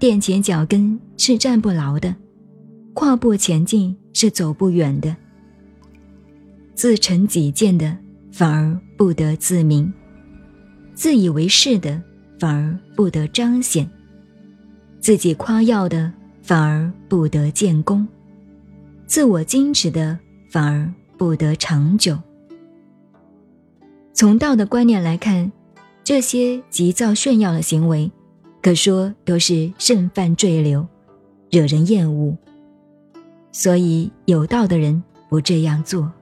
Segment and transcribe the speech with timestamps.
[0.00, 2.16] 踮起脚跟是站不牢的，
[2.94, 5.14] 跨步前进是走不远的。
[6.74, 7.94] 自成己见的，
[8.32, 9.92] 反而不得自明；
[10.94, 12.02] 自以为是的，
[12.38, 13.84] 反而不得彰显；
[15.00, 16.10] 自己夸耀的，
[16.42, 18.06] 反而不得建功；
[19.06, 20.18] 自我矜持的，
[20.50, 22.18] 反而不得长久。
[24.14, 25.52] 从道的观念来看，
[26.02, 28.10] 这些急躁炫耀的行为，
[28.62, 30.86] 可说都是剩饭坠流，
[31.50, 32.36] 惹人厌恶。
[33.52, 36.12] 所以有道的人不这样做。